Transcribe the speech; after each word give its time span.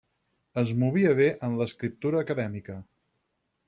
Es 0.61 0.71
movia 0.85 1.13
bé 1.21 1.29
en 1.49 1.59
l'escriptura 1.61 2.25
acadèmica. 2.27 2.83